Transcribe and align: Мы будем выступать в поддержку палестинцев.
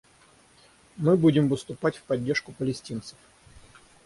Мы 0.97 1.15
будем 1.15 1.47
выступать 1.47 1.95
в 1.97 2.01
поддержку 2.01 2.53
палестинцев. 2.53 3.19